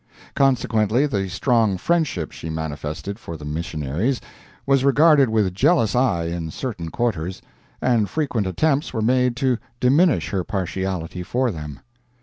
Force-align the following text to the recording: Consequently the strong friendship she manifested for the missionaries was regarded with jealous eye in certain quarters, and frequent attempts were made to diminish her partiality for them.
Consequently 0.33 1.05
the 1.05 1.29
strong 1.29 1.77
friendship 1.77 2.31
she 2.31 2.49
manifested 2.49 3.19
for 3.19 3.37
the 3.37 3.45
missionaries 3.45 4.19
was 4.65 4.83
regarded 4.83 5.29
with 5.29 5.53
jealous 5.53 5.95
eye 5.95 6.23
in 6.23 6.49
certain 6.49 6.89
quarters, 6.89 7.39
and 7.83 8.09
frequent 8.09 8.47
attempts 8.47 8.93
were 8.93 9.03
made 9.03 9.35
to 9.35 9.59
diminish 9.79 10.29
her 10.31 10.43
partiality 10.43 11.21
for 11.21 11.51
them. 11.51 11.81